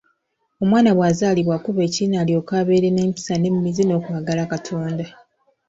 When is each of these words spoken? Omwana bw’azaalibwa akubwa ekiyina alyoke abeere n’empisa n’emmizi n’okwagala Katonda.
Omwana 0.63 0.89
bw’azaalibwa 0.97 1.53
akubwa 1.57 1.81
ekiyina 1.87 2.15
alyoke 2.19 2.53
abeere 2.61 2.89
n’empisa 2.91 3.33
n’emmizi 3.37 3.83
n’okwagala 3.85 4.43
Katonda. 4.53 5.05